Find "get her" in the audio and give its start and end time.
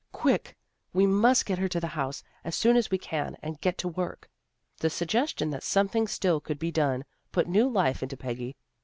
1.45-1.67